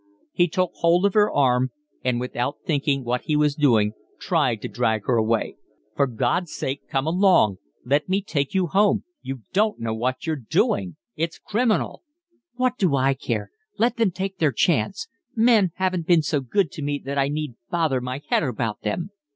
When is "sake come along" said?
6.55-7.57